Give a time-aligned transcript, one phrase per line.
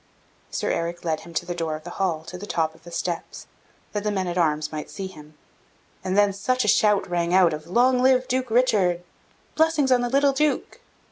[0.49, 2.89] Sir Eric led him to the door of the hall to the top of the
[2.89, 3.45] steps,
[3.91, 5.35] that the men at arms might see him;
[6.03, 9.03] and then such a shout rang out of "Long live Duke Richard!"
[9.53, 10.81] "Blessings on the little Duke!"